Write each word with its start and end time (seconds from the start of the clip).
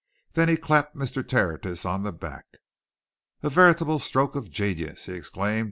Then 0.31 0.49
he 0.49 0.57
clapped 0.57 0.95
Mr. 0.95 1.21
Tertius 1.23 1.85
on 1.85 2.01
the 2.01 2.11
back. 2.11 2.45
"A 3.43 3.51
veritable 3.51 3.99
stroke 3.99 4.35
of 4.35 4.49
genius!" 4.49 5.05
he 5.05 5.13
exclaimed. 5.13 5.59